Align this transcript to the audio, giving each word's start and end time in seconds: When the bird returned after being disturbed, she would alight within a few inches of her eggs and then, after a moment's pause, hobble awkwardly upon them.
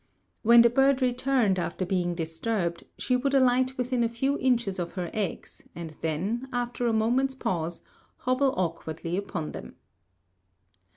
When 0.41 0.63
the 0.63 0.69
bird 0.71 0.99
returned 0.99 1.59
after 1.59 1.85
being 1.85 2.15
disturbed, 2.15 2.85
she 2.97 3.15
would 3.15 3.35
alight 3.35 3.77
within 3.77 4.03
a 4.03 4.09
few 4.09 4.39
inches 4.39 4.79
of 4.79 4.93
her 4.93 5.11
eggs 5.13 5.61
and 5.75 5.93
then, 6.01 6.47
after 6.51 6.87
a 6.87 6.91
moment's 6.91 7.35
pause, 7.35 7.81
hobble 8.17 8.55
awkwardly 8.57 9.15
upon 9.15 9.51
them. 9.51 9.75